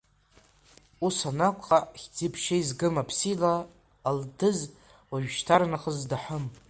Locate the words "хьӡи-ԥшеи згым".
1.99-2.95